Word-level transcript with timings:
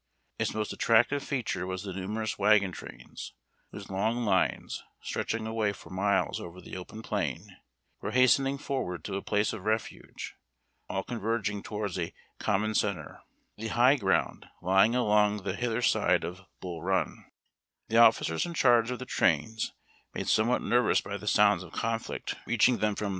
Its 0.39 0.55
most 0.55 0.73
attractive 0.73 1.21
feature 1.21 1.67
was 1.67 1.83
the 1.83 1.93
numerous 1.93 2.39
wagon 2.39 2.71
trains, 2.71 3.33
whose 3.69 3.91
long 3.91 4.25
lines, 4.25 4.83
stretching 5.03 5.45
away 5.45 5.71
for 5.71 5.91
miles 5.91 6.39
over 6.41 6.59
the 6.59 6.75
open 6.75 7.03
plain, 7.03 7.55
were 8.01 8.09
hastening 8.09 8.57
forward 8.57 9.03
to 9.03 9.13
a 9.13 9.21
place 9.21 9.53
of 9.53 9.63
refuge, 9.63 10.33
all 10.89 11.03
converging 11.03 11.61
towards 11.61 11.99
a 11.99 12.15
common 12.39 12.73
centre 12.73 13.21
the 13.57 13.67
high 13.67 13.95
ground 13.95 14.47
lying 14.59 14.95
along 14.95 15.43
the 15.43 15.55
hither 15.55 15.83
side 15.83 16.23
of 16.23 16.47
Bull 16.61 16.81
Run 16.81 17.25
The 17.89 17.97
officers 17.97 18.43
in 18.43 18.55
charge 18.55 18.89
of 18.89 18.97
the 18.97 19.05
trains, 19.05 19.71
made 20.15 20.27
some 20.27 20.47
what 20.47 20.63
nervous 20.63 20.99
by 20.99 21.17
the 21.17 21.27
sounds 21.27 21.61
of 21.61 21.73
conflict 21.73 22.33
reaching 22.47 22.47
them 22.47 22.47
from 22.47 22.55
368 22.55 22.73
irARI) 22.73 22.89
TACK 22.89 22.89
AND 22.89 22.97
COFFEE. 22.97 23.07